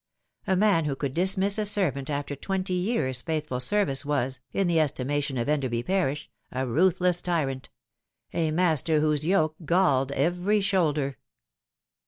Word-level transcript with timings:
A 0.47 0.55
man 0.55 0.85
who 0.85 0.95
could 0.95 1.13
dismiss 1.13 1.59
a 1.59 1.63
servant 1.65 2.09
after 2.09 2.35
twenty 2.35 2.73
years' 2.73 3.21
faithful 3.21 3.59
service 3.59 4.03
was, 4.03 4.39
in 4.51 4.65
the 4.65 4.79
estimation 4.79 5.37
of 5.37 5.47
Enderby 5.47 5.83
parish, 5.83 6.27
a 6.51 6.65
ruthless 6.65 7.21
tyrant 7.21 7.69
a 8.33 8.49
master 8.49 8.99
whose 8.99 9.27
yoke 9.27 9.53
galled 9.63 10.11
every 10.13 10.59
shoulder. 10.59 11.19